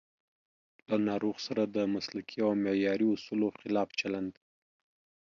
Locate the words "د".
1.65-1.77